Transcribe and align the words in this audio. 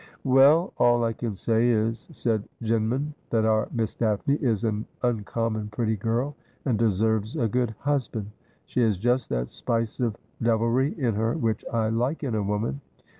'Well, 0.23 0.73
all 0.79 1.03
I 1.03 1.13
can 1.13 1.35
say 1.35 1.69
is,' 1.69 2.07
said 2.11 2.49
Jinman,' 2.63 3.13
that 3.29 3.45
our 3.45 3.67
Miss 3.71 3.93
Daphne 3.93 4.33
is 4.37 4.63
an 4.63 4.87
uncommon 5.03 5.67
pretty 5.67 5.95
girl, 5.95 6.35
and 6.65 6.79
deserves 6.79 7.35
a 7.35 7.47
good 7.47 7.75
husband. 7.77 8.31
She 8.65 8.79
has 8.81 8.97
just 8.97 9.29
that 9.29 9.51
spice 9.51 9.99
of 9.99 10.17
devilry 10.41 10.95
in 10.97 11.13
her 11.13 11.35
which 11.37 11.63
I 11.71 11.89
like 11.89 12.23
in 12.23 12.33
a 12.33 12.41
woman. 12.41 12.81